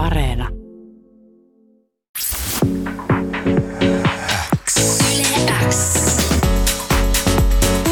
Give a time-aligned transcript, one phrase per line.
[0.00, 0.48] Areena.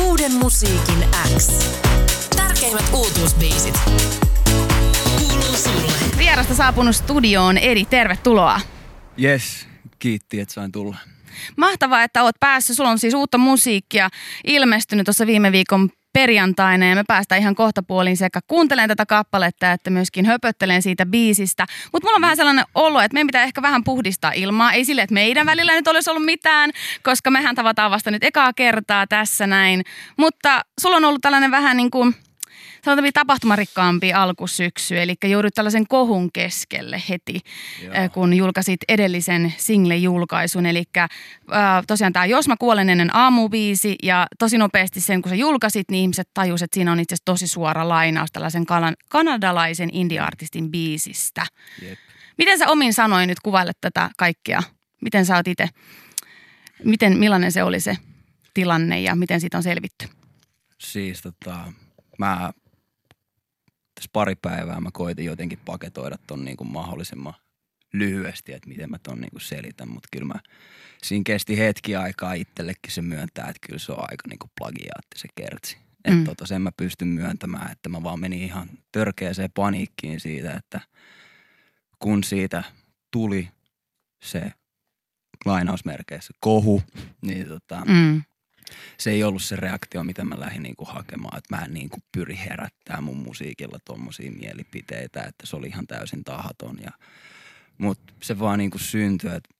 [0.06, 1.04] Uuden musiikin
[1.36, 1.48] X.
[2.36, 3.80] Tärkeimmät uutuusbiisit.
[5.18, 5.92] Kuuluu sulle.
[6.18, 8.60] Vierasta saapunut studioon Edi, tervetuloa.
[9.22, 9.66] Yes,
[9.98, 10.96] kiitti, että sain tulla.
[11.56, 12.76] Mahtavaa, että oot päässyt.
[12.76, 14.08] Sulla on siis uutta musiikkia
[14.46, 19.72] ilmestynyt tuossa viime viikon perjantaina ja me päästään ihan kohta puoliin sekä kuuntelen tätä kappaletta
[19.72, 21.66] että myöskin höpöttelen siitä biisistä.
[21.92, 24.72] Mutta mulla on vähän sellainen olo, että meidän pitää ehkä vähän puhdistaa ilmaa.
[24.72, 26.70] Ei sille, että meidän välillä nyt olisi ollut mitään,
[27.02, 29.82] koska mehän tavataan vasta nyt ekaa kertaa tässä näin.
[30.16, 32.14] Mutta sulla on ollut tällainen vähän niin kuin
[32.84, 37.40] sanotaan tapahtumarikkaampi alkusyksy, eli joudut tällaisen kohun keskelle heti,
[37.82, 37.94] Joo.
[38.12, 40.66] kun julkaisit edellisen single-julkaisun.
[40.66, 41.08] Eli äh,
[41.86, 46.02] tosiaan tämä Jos mä kuolen ennen aamubiisi, ja tosi nopeasti sen, kun sä julkaisit, niin
[46.02, 51.46] ihmiset tajusivat, että siinä on itse asiassa tosi suora lainaus tällaisen kanan- kanadalaisen indie-artistin biisistä.
[51.82, 51.98] Jep.
[52.38, 54.62] Miten sä omin sanoin nyt kuvailet tätä kaikkea?
[55.02, 55.68] Miten sä oot itse,
[56.84, 57.96] miten, millainen se oli se
[58.54, 60.08] tilanne ja miten siitä on selvitty?
[60.78, 61.72] Siis tota,
[62.18, 62.52] mä
[63.94, 67.34] tässä pari päivää mä koitin jotenkin paketoida ton niinku mahdollisimman
[67.92, 70.40] lyhyesti, että miten mä ton niinku selitän, mutta kyllä mä,
[71.02, 75.28] siinä kesti hetki aikaa itsellekin se myöntää, että kyllä se on aika niinku plagiaatti se
[75.34, 75.76] kertsi.
[75.76, 76.12] Mm.
[76.12, 80.80] Että tota, sen mä pystyn myöntämään, että mä vaan menin ihan törkeäseen paniikkiin siitä, että
[81.98, 82.62] kun siitä
[83.10, 83.48] tuli
[84.22, 84.52] se
[85.44, 86.82] lainausmerkeissä kohu,
[87.22, 88.22] niin tota, Mm.
[88.98, 91.38] Se ei ollut se reaktio, mitä mä lähdin niinku hakemaan.
[91.38, 96.24] Että mä en niinku pyri herättää mun musiikilla tommosia mielipiteitä, että se oli ihan täysin
[96.24, 96.78] tahaton.
[96.82, 96.90] Ja,
[97.78, 99.54] mut se vaan niinku syntyi, että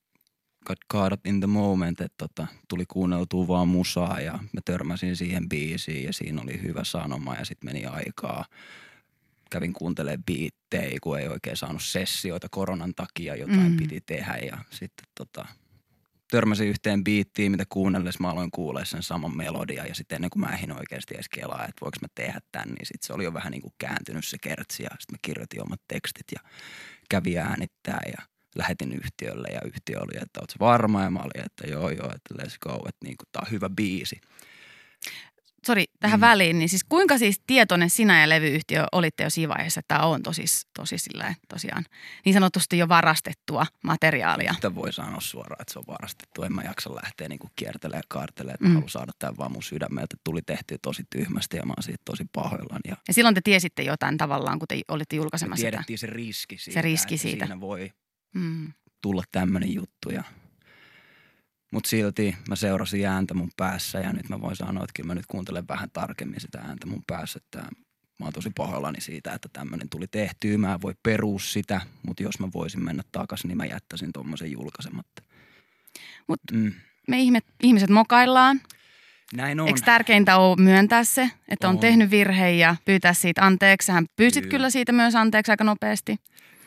[0.67, 5.49] got caught in the moment, että tota, tuli kuunneltua vaan musaa ja mä törmäsin siihen
[5.49, 8.45] biisiin ja siinä oli hyvä sanoma ja sitten meni aikaa.
[9.51, 13.77] Kävin kuuntelemaan biittejä, kun ei oikein saanut sessioita koronan takia, jotain mm.
[13.77, 15.47] piti tehdä ja sitten tota,
[16.31, 20.41] törmäsin yhteen biittiin, mitä kuunnellessa mä aloin kuulla sen saman melodia ja sitten ennen kuin
[20.41, 23.35] mä ehdin oikeasti edes kelaa, että voiko mä tehdä tämän, niin sitten se oli jo
[23.35, 26.41] vähän niin kuin kääntynyt se kertsi ja sitten mä kirjoitin omat tekstit ja
[27.09, 28.23] kävi äänittää ja
[28.55, 32.43] lähetin yhtiölle ja yhtiö oli, että oot varma ja mä olin, että joo joo, että
[32.43, 34.21] let's go, että niin kuin, tää on hyvä biisi.
[35.67, 36.27] Sori, tähän mm.
[36.27, 40.07] väliin, niin siis kuinka siis tietoinen sinä ja levyyhtiö olitte jo siinä vaiheessa, että tämä
[40.07, 40.45] on tosi,
[40.79, 41.85] tosi sillä, tosiaan
[42.25, 44.55] niin sanotusti jo varastettua materiaalia?
[44.55, 46.43] Sitä voi sanoa suoraan, että se on varastettu.
[46.43, 48.73] En mä jaksa lähteä niin kiertelemään ja kaartelemaan, että Mm.
[48.73, 50.17] haluan saada tämän vaan mun sydämeltä.
[50.25, 52.81] Tuli tehty tosi tyhmästi ja mä oon siitä tosi pahoillani.
[52.89, 55.71] Ja Ja silloin te tiesitte jotain tavallaan, kun te olitte me julkaisemassa sitä.
[55.71, 56.83] tiedettiin se riski siitä.
[56.83, 57.45] riski että siitä.
[57.47, 57.91] Siinä voi
[58.35, 58.73] Mm.
[59.03, 60.11] tulla tämmöinen juttu.
[60.11, 60.25] Ja...
[61.71, 65.15] Mutta silti mä seurasin ääntä mun päässä ja nyt mä voin sanoa, että kyllä mä
[65.15, 67.41] nyt kuuntelen vähän tarkemmin sitä ääntä mun päässä.
[67.45, 67.59] Että
[68.19, 70.59] mä oon tosi pahoillani siitä, että tämmöinen tuli tehtyä.
[70.59, 74.53] Mä en voi perua sitä, mutta jos mä voisin mennä takaisin, niin mä jättäisin tommosen
[74.53, 75.23] julkaisematta.
[76.27, 76.73] Mut mm.
[77.09, 78.61] Me ihmet, ihmiset mokaillaan.
[79.35, 79.69] Näin on.
[79.69, 81.81] Eikö tärkeintä ole myöntää se, että on, On.
[81.81, 83.87] tehnyt virhe ja pyytää siitä anteeksi?
[83.87, 84.51] Sähän pyysit kyllä.
[84.51, 84.71] Kyllä.
[84.71, 86.17] siitä myös anteeksi aika nopeasti.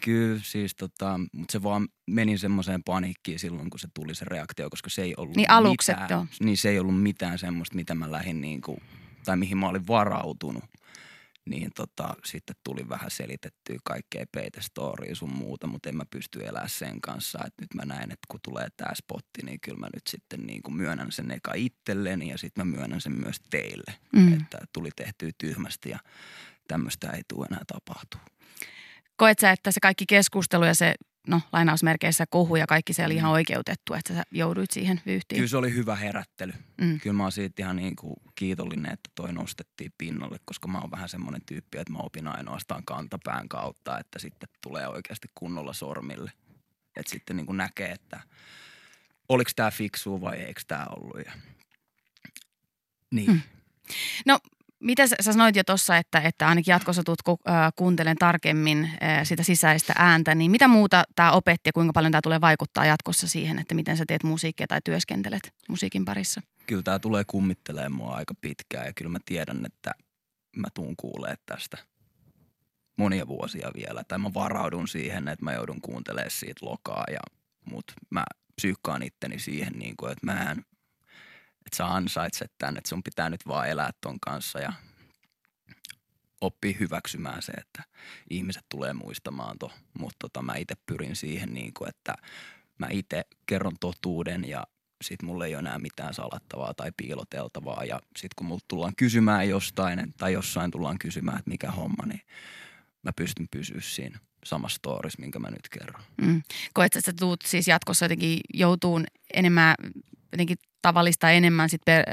[0.02, 4.70] Kyllä, siis tota, mutta se vaan meni semmoiseen paniikkiin silloin, kun se tuli se reaktio,
[4.70, 6.26] koska se ei ollut Niin mitään, joo.
[6.40, 8.78] niin se ei ollut mitään semmoista, mitä mä lähdin niinku,
[9.26, 10.64] tai mihin mä olin varautunut.
[11.46, 16.70] Niin tota, sitten tuli vähän selitettyä kaikkea peitestoria sun muuta, mutta en mä pysty elämään
[16.70, 17.40] sen kanssa.
[17.48, 20.72] että nyt mä näen, että kun tulee tää spotti, niin kyllä mä nyt sitten niinku
[20.72, 23.94] myönnän sen eka itselleni ja sitten mä myönnän sen myös teille.
[24.16, 24.34] Mm.
[24.34, 26.00] Että tuli tehtyä tyhmästi ja
[26.68, 28.22] tämmöistä ei tule enää tapahtua.
[29.16, 30.96] Koet sä, että se kaikki keskustelu ja se,
[31.28, 35.38] no lainausmerkeissä kohu ja kaikki se oli ihan oikeutettu, että sä jouduit siihen vyyhtiin?
[35.38, 36.54] Kyllä se oli hyvä herättely.
[36.82, 37.00] Mm.
[37.00, 40.92] Kyllä mä oon siitä ihan niin kuin kiitollinen, että toi nostettiin pinnalle, koska mä oon
[40.92, 46.32] vähän semmoinen tyyppi, että mä opin ainoastaan kantapään kautta, että sitten tulee oikeasti kunnolla sormille.
[46.96, 48.20] Että sitten niin kuin näkee, että
[49.30, 51.26] oliko tämä fiksua vai eikö tämä ollut.
[51.26, 51.32] Ja...
[53.12, 53.32] Niin.
[53.32, 53.42] Mm.
[54.26, 54.40] No,
[54.82, 57.40] mitä sä, sanoit jo tuossa, että, että ainakin jatkossa tulet ku,
[57.76, 58.92] kuuntelen tarkemmin
[59.24, 63.28] sitä sisäistä ääntä, niin mitä muuta tämä opetti ja kuinka paljon tämä tulee vaikuttaa jatkossa
[63.28, 66.42] siihen, että miten sä teet musiikkia tai työskentelet musiikin parissa?
[66.68, 69.92] Kyllä tämä tulee kummittelemaan mua aika pitkään ja kyllä mä tiedän, että
[70.56, 71.78] mä tuun kuulee tästä
[72.98, 74.04] monia vuosia vielä.
[74.08, 77.20] Tai mä varaudun siihen, että mä joudun kuuntelemaan siitä lokaa ja
[77.72, 78.24] mut mä
[78.56, 80.66] psyykkaan itteni siihen, niin kuin, että mä en,
[81.72, 84.74] että sä ansaitset tämän, että sun pitää nyt vaan elää ton kanssa ja
[86.42, 87.84] oppii hyväksymään se, että
[88.30, 92.16] ihmiset tulee muistamaan to, mutta tota, mä itse pyrin siihen, niin kuin, että
[92.78, 94.68] mä itse kerron totuuden ja
[95.02, 97.84] sit mulla ei ole enää mitään salattavaa tai piiloteltavaa.
[97.84, 102.22] Ja sit kun multa tullaan kysymään jostain tai jossain tullaan kysymään, että mikä homma, niin
[103.04, 106.04] mä pystyn pysyä siinä samassa stories, minkä mä nyt kerron.
[106.22, 106.42] Mm.
[106.74, 109.76] Koet, että tuut siis jatkossa jotenkin joutuun enemmän,
[110.32, 112.06] jotenkin tavallista enemmän sit per,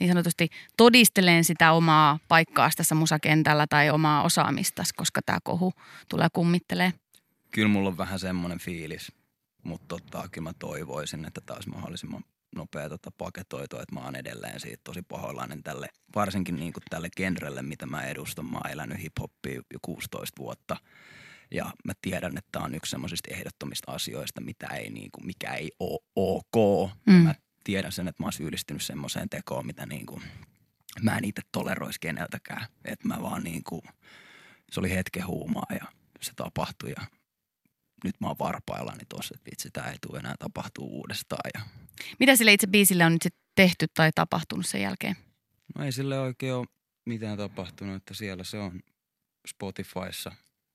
[0.00, 5.72] niin sanotusti todisteleen sitä omaa paikkaa tässä musakentällä tai omaa osaamistasi, koska tämä kohu
[6.08, 6.92] tulee kummittelee.
[7.50, 9.12] Kyllä mulla on vähän semmoinen fiilis,
[9.62, 12.24] mutta tota, kyllä mä toivoisin, että taas mahdollisimman
[12.56, 17.08] nopea tota paketoitua, että mä oon edelleen siitä tosi pahoillainen tälle, varsinkin niin kuin tälle
[17.16, 18.46] genrelle, mitä mä edustan.
[18.46, 20.76] Mä oon elänyt hip-hoppia jo 16 vuotta
[21.50, 25.54] ja mä tiedän, että tämä on yksi semmoisista ehdottomista asioista, mitä ei, niin kuin, mikä
[25.54, 26.90] ei ole ok.
[27.06, 27.12] Mm.
[27.12, 27.34] Mä
[27.66, 30.22] tiedän sen, että mä oon syyllistynyt semmoiseen tekoon, mitä niin kuin,
[31.02, 32.66] mä en itse toleroisi keneltäkään.
[32.84, 33.82] Että mä vaan niin kuin,
[34.72, 35.86] se oli hetken huumaa ja
[36.20, 37.06] se tapahtui ja
[38.04, 41.50] nyt mä oon varpaillani tuossa, että vitsi, tämä ei tule enää tapahtuu uudestaan.
[41.54, 41.60] Ja...
[42.20, 45.16] Mitä sille itse biisille on nyt sitten tehty tai tapahtunut sen jälkeen?
[45.74, 46.66] No ei sille oikein ole
[47.04, 48.80] mitään tapahtunut, että siellä se on
[49.48, 50.32] Spotifyssa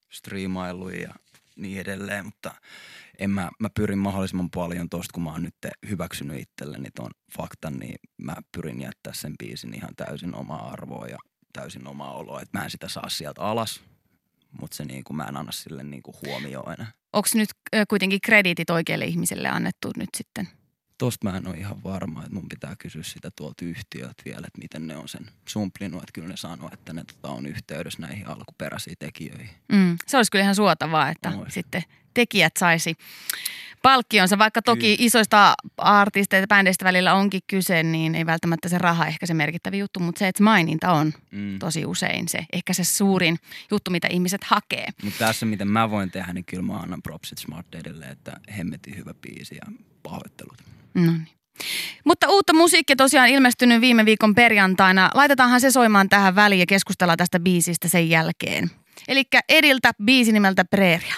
[0.10, 1.16] striimailu ja
[1.56, 2.52] niin edelleen, mutta
[3.20, 5.56] en mä, mä pyrin mahdollisimman paljon tosta, kun mä oon nyt
[5.90, 11.18] hyväksynyt itselleni ton faktan, niin mä pyrin jättää sen biisin ihan täysin omaa arvoa ja
[11.54, 13.82] täysin omaa oloa, että mä en sitä saa sieltä alas,
[14.62, 16.92] mutta se niin kuin, mä en anna sille niin kuin huomioon enää.
[17.14, 17.50] Onko nyt
[17.90, 20.61] kuitenkin krediitit oikeille ihmisille annettu nyt sitten?
[21.02, 24.62] Tosta mä en ole ihan varma, että mun pitää kysyä sitä tuolta yhtiöt vielä, että
[24.62, 26.04] miten ne on sen sumplinut.
[26.04, 29.50] Että kyllä ne sanoo, että ne tota, on yhteydessä näihin alkuperäisiin tekijöihin.
[29.72, 31.52] Mm, se olisi kyllä ihan suotavaa, että Noin.
[31.52, 31.84] sitten
[32.14, 32.96] tekijät saisi
[33.82, 35.08] palkkionsa, vaikka toki Kyllä.
[35.08, 39.76] isoista artisteista ja bändeistä välillä onkin kyse, niin ei välttämättä se raha ehkä se merkittävä
[39.76, 41.60] juttu, mutta se, että maininta on mm.
[41.60, 43.38] tosi usein se, ehkä se suurin
[43.72, 44.88] juttu, mitä ihmiset hakee.
[45.04, 48.98] Mutta tässä, miten mä voin tehdä, niin kyllä mä annan propsit Smart Deadille, että hemmetin
[48.98, 49.72] hyvä biisi ja
[50.04, 50.72] pahoittelut.
[50.94, 51.28] No niin.
[52.06, 55.10] Mutta uutta musiikkia tosiaan ilmestynyt viime viikon perjantaina.
[55.14, 58.72] Laitetaanhan se soimaan tähän väliin ja keskustellaan tästä biisistä sen jälkeen.
[59.08, 61.16] Eli Ediltä biisi nimeltä Preeria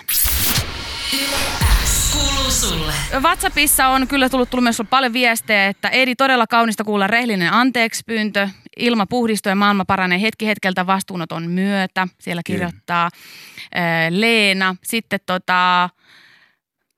[2.69, 2.93] sulle.
[3.19, 8.03] WhatsAppissa on kyllä tullut, tullut myös paljon viestejä, että Edi todella kaunista kuulla rehellinen anteeksi
[8.05, 8.49] pyyntö.
[8.77, 12.07] Ilma puhdistuu ja maailma paranee hetki hetkeltä vastuunoton myötä.
[12.19, 14.75] Siellä kirjoittaa äh, Leena.
[14.83, 15.89] Sitten tota,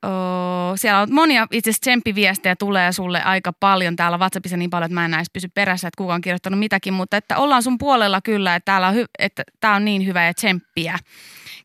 [0.06, 4.86] Oh, siellä on monia itse asiassa tsemppiviestejä tulee sulle aika paljon täällä WhatsAppissa niin paljon,
[4.86, 7.78] että mä en näistä pysy perässä, että kuka on kirjoittanut mitäkin, mutta että ollaan sun
[7.78, 11.00] puolella kyllä, että täällä on, hy- että tää on niin hyvä ja tsemppiä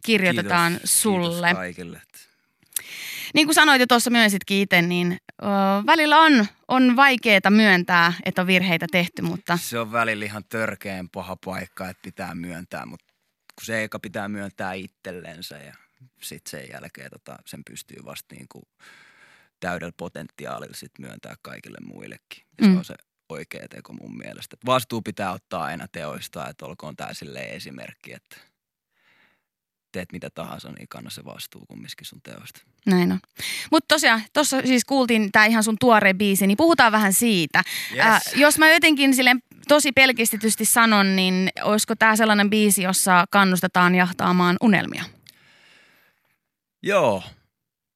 [0.05, 1.47] kirjoitetaan kiitos, sulle.
[1.47, 2.01] Kiitos kaikille
[3.35, 5.47] niin kuin sanoit jo tuossa myönsitkin itse, niin ö,
[5.87, 9.57] välillä on, on vaikeaa myöntää, että on virheitä tehty, mutta...
[9.57, 13.07] Se on välillä ihan törkeen paha paikka, että pitää myöntää, mutta
[13.55, 15.75] kun se eka pitää myöntää itsellensä ja
[16.23, 18.65] sitten sen jälkeen tota, sen pystyy vasta niin kuin
[19.61, 22.45] täydellä potentiaalilla sit myöntää kaikille muillekin.
[22.61, 22.73] Ja mm.
[22.73, 22.95] se on se
[23.29, 24.55] oikea teko mun mielestä.
[24.55, 27.11] Et vastuu pitää ottaa aina teoista, että olkoon tämä
[27.55, 28.37] esimerkki, että–
[29.93, 32.61] teet mitä tahansa, niin kanna se vastuu kumminkin sun teosta.
[32.87, 33.21] Näin on.
[33.71, 37.63] Mutta tosiaan, tuossa siis kuultiin tämä ihan sun tuore biisi, niin puhutaan vähän siitä.
[37.93, 38.01] Yes.
[38.07, 43.95] Äh, jos mä jotenkin silleen tosi pelkistetysti sanon, niin olisiko tämä sellainen biisi, jossa kannustetaan
[43.95, 45.05] jahtaamaan unelmia?
[46.83, 47.23] Joo.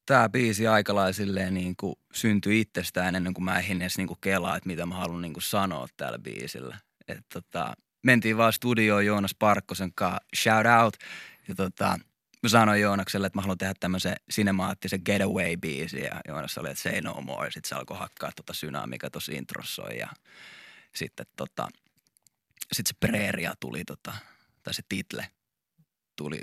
[0.06, 1.76] Tämä biisi aikalaisilleen niin
[2.12, 5.32] syntyi itsestään ennen kuin mä ehdin edes niin kuin kelaa, että mitä mä haluan niin
[5.32, 6.78] kuin sanoa tällä biisillä.
[7.08, 10.96] Et tota, mentiin vaan studioon Joonas Parkkosen kanssa, shout out–
[11.48, 11.98] ja tota,
[12.42, 17.00] mä sanoin Joonakselle, että mä haluan tehdä tämmöisen sinemaattisen getaway-biisin ja Joonas oli, että say
[17.00, 17.50] no more.
[17.50, 20.08] Sitten se alkoi hakkaa tota synaa, mikä tuossa introssa ja
[20.94, 21.68] sitten tota,
[22.72, 24.12] sit se preeria tuli tota,
[24.62, 25.28] tai se title
[26.16, 26.40] tuli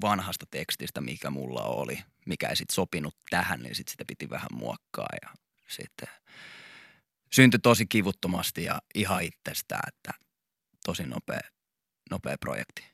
[0.00, 4.48] vanhasta tekstistä, mikä mulla oli, mikä ei sitten sopinut tähän, niin sitten sitä piti vähän
[4.52, 5.30] muokkaa ja
[5.68, 6.08] sitten
[7.32, 10.10] syntyi tosi kivuttomasti ja ihan itsestään, että
[10.84, 11.40] tosi nopea,
[12.10, 12.84] nopea projekti.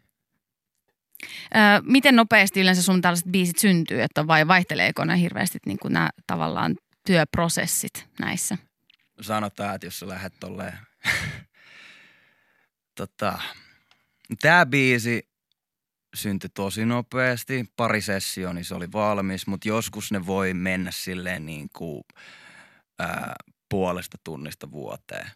[1.56, 5.92] Öö, miten nopeasti yleensä sun tällaiset biisit syntyy, että vai vaihteleeko ne hirveästi niin kuin
[5.92, 6.76] nämä tavallaan
[7.06, 8.58] työprosessit näissä?
[9.20, 10.78] Sanotaan, että jos sä lähdet tolleen,
[12.98, 13.38] tota,
[14.40, 15.29] tämä biisi
[16.14, 17.64] syntyi tosi nopeasti.
[17.76, 22.02] Pari sessioon niin se oli valmis, mutta joskus ne voi mennä silleen niin kuin,
[22.98, 23.34] ää,
[23.68, 25.30] puolesta tunnista vuoteen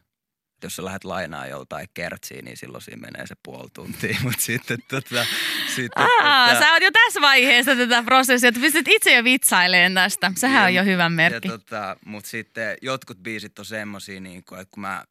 [0.64, 4.16] jos sä lähdet lainaa joltain kertsiin, niin silloin siinä menee se puoli tuntia.
[4.22, 5.26] Mutta sitten tota,
[5.74, 9.94] sitten, Aa, tota, sä oot jo tässä vaiheessa tätä prosessia, että pystyt itse jo vitsailemaan
[9.94, 10.32] tästä.
[10.36, 11.48] Sehän ja, on jo hyvä merkki.
[11.48, 15.04] tota, Mutta sitten jotkut biisit on semmosia, niin että kun mä,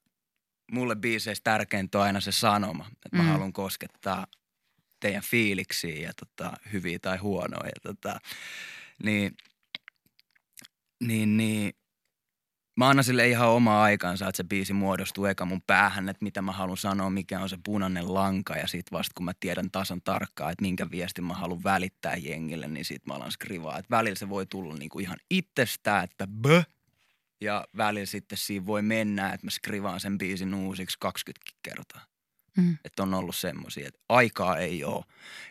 [0.72, 3.30] mulle biiseissä tärkeintä on aina se sanoma, että mä mm.
[3.30, 4.28] haluan koskettaa
[5.04, 7.72] teidän fiiliksiä ja tota, hyviä tai huonoja.
[7.84, 8.20] Tota,
[9.04, 9.38] niin,
[11.00, 11.74] niin, niin
[12.78, 16.42] mä annan sille ihan omaa aikansa, että se biisi muodostuu eka mun päähän, että mitä
[16.42, 20.02] mä haluan sanoa, mikä on se punainen lanka ja sit vasta kun mä tiedän tasan
[20.02, 23.78] tarkkaan, että minkä viestin mä haluan välittää jengille, niin sit mä alan skrivaa.
[23.78, 26.64] Että välillä se voi tulla niinku ihan itsestään, että bö,
[27.42, 32.13] ja välillä sitten siinä voi mennä, että mä skrivaan sen biisin uusiksi 20 kertaa.
[32.58, 32.78] Mm.
[32.86, 35.06] Että on ollut semmoisia, että aikaa ei ole.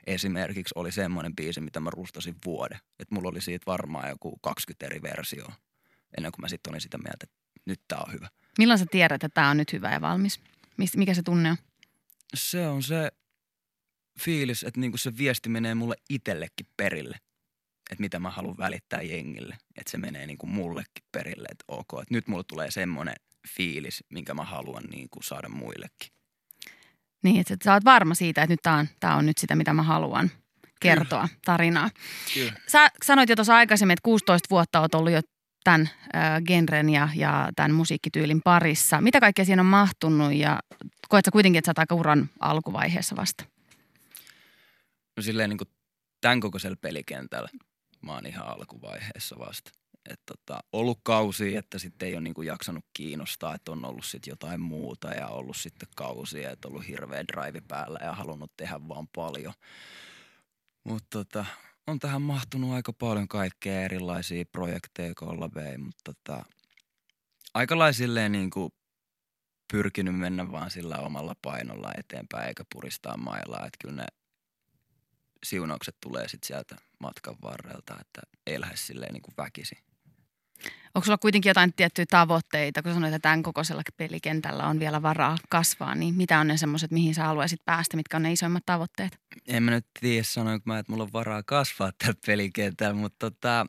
[0.07, 2.79] Esimerkiksi oli semmoinen biisi, mitä mä rustasin vuoden.
[2.99, 5.55] Että mulla oli siitä varmaan joku 20 eri versioa
[6.17, 8.29] ennen kuin mä sitten olin sitä mieltä, että nyt tää on hyvä.
[8.59, 10.41] Milloin sä tiedät, että tämä on nyt hyvä ja valmis?
[10.77, 11.57] Mis- Mikä se tunne on?
[12.35, 13.13] Se on se
[14.21, 17.17] fiilis, että niinku se viesti menee mulle itsellekin perille.
[17.91, 19.59] Että mitä mä haluan välittää jengille.
[19.77, 23.15] Että se menee niinku mullekin perille, että ok, että nyt mulle tulee semmoinen
[23.49, 26.12] fiilis, minkä mä haluan niinku saada muillekin.
[27.23, 29.73] Niin, että sä oot varma siitä, että nyt tämä on, tää on nyt sitä, mitä
[29.73, 30.31] mä haluan
[30.81, 31.91] kertoa tarinaa.
[32.35, 32.53] Kyllä.
[32.69, 35.21] Sä sanoit jo tuossa aikaisemmin, että 16 vuotta oot ollut jo
[35.65, 39.01] tämän äh, genren ja, ja tämän musiikkityylin parissa.
[39.01, 40.61] Mitä kaikkea siinä on mahtunut ja
[41.09, 43.45] koet sä kuitenkin, että sä oot aika uran alkuvaiheessa vasta?
[45.17, 45.65] No silleen niinku
[46.21, 47.49] tämän kokoisella pelikentällä
[48.03, 49.71] mä oon ihan alkuvaiheessa vasta.
[50.11, 54.33] Että tota, ollut kausi, että sitten ei ole niinku jaksanut kiinnostaa, että on ollut sitten
[54.33, 59.09] jotain muuta ja ollut sitten kausia, että ollut hirveä drive päällä ja halunnut tehdä vaan
[59.15, 59.53] paljon.
[60.85, 61.45] Mutta tota,
[61.87, 66.45] on tähän mahtunut aika paljon kaikkea erilaisia projekteja, kollabeja, mutta tota,
[67.55, 68.73] aika lailla silleen niinku
[69.73, 73.67] pyrkinyt mennä vaan sillä omalla painolla eteenpäin eikä puristaa mailaa.
[73.67, 74.07] Että kyllä ne
[75.45, 79.92] siunaukset tulee sitten sieltä matkan varrelta, että ei lähde silleen niin kuin väkisin.
[80.95, 85.39] Onko sulla kuitenkin jotain tiettyjä tavoitteita, kun sanoit, että tämän kokoisella pelikentällä on vielä varaa
[85.49, 89.19] kasvaa, niin mitä on ne semmoiset, mihin sä haluaisit päästä, mitkä on ne isoimmat tavoitteet?
[89.49, 93.67] En mä nyt tiedä sanoinko mä, että mulla on varaa kasvaa tällä pelikentällä, mutta tota,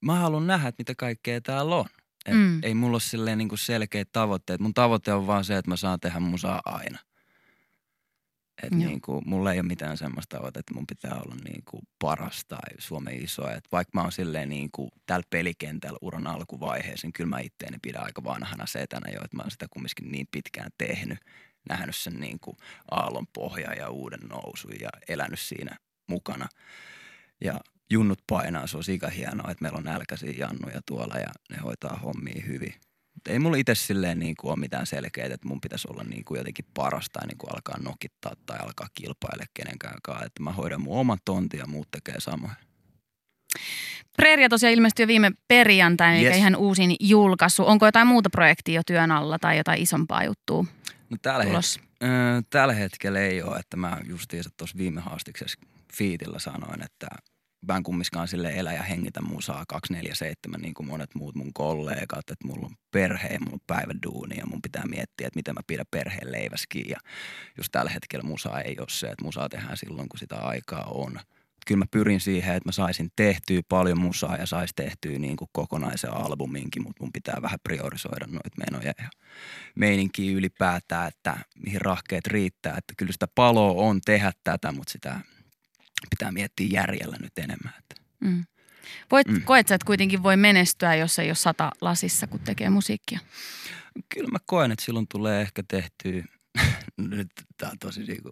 [0.00, 1.86] mä haluan nähdä, että mitä kaikkea täällä on.
[2.26, 2.60] Et Mm.
[2.62, 4.60] Ei mulla ole silleen niin selkeät tavoitteet.
[4.60, 6.98] Mun tavoite on vaan se, että mä saan tehdä musaa aina.
[8.62, 8.78] Et Joo.
[8.78, 12.44] niin kuin, mulla ei ole mitään semmoista tavoitetta, että mun pitää olla niin kuin paras
[12.48, 13.50] tai Suomen iso.
[13.50, 17.78] Et vaikka mä oon silleen niin kuin tällä pelikentällä uran alkuvaiheessa, niin kyllä mä itteeni
[17.82, 21.18] pidän aika vanhana setänä jo, että mä oon sitä kumminkin niin pitkään tehnyt.
[21.68, 22.56] Nähnyt sen niin kuin
[22.90, 26.48] aallon pohja ja uuden nousun ja elänyt siinä mukana.
[27.40, 27.60] Ja
[27.90, 31.96] junnut painaa, se on sika hienoa, että meillä on nälkäisiä jannuja tuolla ja ne hoitaa
[31.96, 32.74] hommia hyvin.
[33.28, 36.38] Ei mulla itse silleen niin kuin ole mitään selkeää, että mun pitäisi olla niin kuin
[36.38, 40.24] jotenkin paras tai niin kuin alkaa nokittaa tai alkaa kilpailla kenenkään kanssa.
[40.26, 42.52] Että mä hoidan mun oman tontin ja muut tekee samoin.
[44.16, 46.24] Preeria tosiaan ilmestyi jo viime perjantaina, yes.
[46.26, 47.66] Eikä ihan uusin julkaisu.
[47.66, 50.64] Onko jotain muuta projektia jo työn alla tai jotain isompaa juttua
[51.10, 55.60] No tällä, het- öö, tällä hetkellä ei ole, että mä justiinsa tuossa viime haastiksessa
[55.94, 57.06] fiitillä sanoin, että
[57.66, 62.30] mä en kummiskaan sille elä ja hengitä musaa 247 niin kuin monet muut mun kollegat,
[62.30, 65.60] että mulla on perhe ja mulla on päiväduuni ja mun pitää miettiä, että miten mä
[65.66, 66.98] pidän perheen leiväskin ja
[67.56, 71.20] just tällä hetkellä musaa ei ole se, että musaa tehdään silloin, kun sitä aikaa on.
[71.66, 75.48] Kyllä mä pyrin siihen, että mä saisin tehtyä paljon musaa ja sais tehtyä niin kuin
[75.52, 79.08] kokonaisen albuminkin, mutta mun pitää vähän priorisoida noita menoja ja
[79.74, 82.74] meininkiä ylipäätään, että mihin rahkeet riittää.
[82.78, 85.20] Että kyllä sitä paloa on tehdä tätä, mutta sitä
[86.10, 87.74] pitää miettiä järjellä nyt enemmän.
[87.78, 88.44] Että Mm.
[89.10, 89.42] Voit, mm.
[89.42, 93.18] Koet sä, että kuitenkin voi menestyä, jos ei ole sata lasissa, kun tekee musiikkia?
[94.14, 96.24] kyllä mä koen, että silloin tulee ehkä tehtyä,
[97.10, 98.30] nyt tää on tosi niinku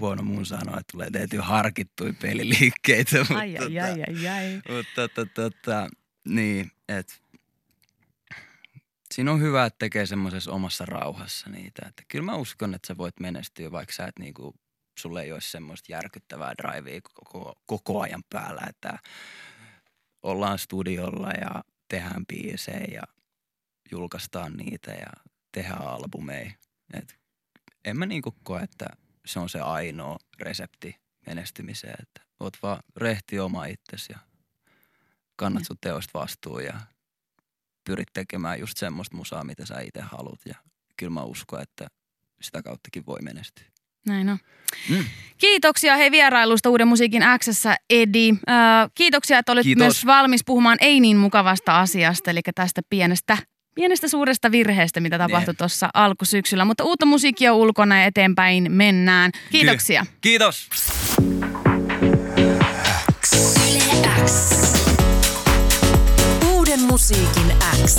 [0.00, 3.18] huono mun sanoa, että tulee tehtyä harkittuja peliliikkeitä.
[3.18, 4.76] mutta Ai, ai, tota- ai, ai, ai.
[4.76, 5.88] Mutta tota, tota,
[6.28, 7.14] niin, että
[9.14, 11.82] siinä on hyvä, että tekee semmoisessa omassa rauhassa niitä.
[11.88, 14.54] Että kyllä mä uskon, että sä voit menestyä, vaikka sä et niinku,
[14.98, 18.98] sulle ei olisi semmoista järkyttävää drivea koko, koko ajan päällä, että
[20.22, 23.02] ollaan studiolla ja tehdään biisejä ja
[23.90, 25.10] julkaistaan niitä ja
[25.52, 26.50] tehdään albumeja.
[26.94, 27.18] Et
[27.84, 28.86] en mä niinku koe, että
[29.26, 34.18] se on se ainoa resepti menestymiseen, että oot vaan rehti oma itsesi ja
[35.36, 36.80] kannat sun teosta vastuun ja
[37.84, 40.40] pyrit tekemään just semmoista musaa, mitä sä itse haluat.
[40.46, 40.54] Ja
[40.96, 41.86] kyllä mä uskon, että
[42.42, 43.75] sitä kauttakin voi menestyä.
[44.06, 44.38] Näin on.
[44.90, 45.04] Mm.
[45.38, 48.30] Kiitoksia hei vierailusta Uuden musiikin Xssä, Edi.
[48.30, 48.56] Äh,
[48.94, 49.82] kiitoksia, että olit Kiitos.
[49.82, 53.38] myös valmis puhumaan ei niin mukavasta asiasta, eli tästä pienestä,
[53.74, 55.58] pienestä suuresta virheestä, mitä tapahtui Jep.
[55.58, 56.64] tuossa alkusyksyllä.
[56.64, 59.30] Mutta uutta musiikkia on ulkona ja eteenpäin mennään.
[59.52, 60.06] Kiitoksia.
[60.20, 60.68] Kiitos!
[63.70, 63.82] Yle
[64.24, 64.50] X.
[66.52, 67.52] Uuden musiikin
[67.86, 67.96] X.